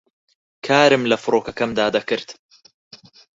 [0.65, 2.27] کارم لە فڕۆکەکەمدا دەکرد